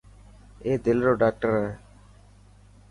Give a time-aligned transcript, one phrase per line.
[0.65, 1.69] اي دل رو ڊاڪٽر هي.